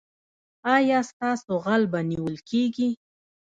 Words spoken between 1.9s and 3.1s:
به نیول کیږي؟